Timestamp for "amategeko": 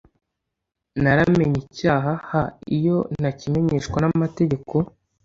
4.11-4.75